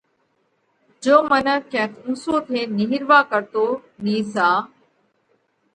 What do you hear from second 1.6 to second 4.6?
ڪينڪ اُنسو ٿينَ نِيهروا ڪرتو نيسا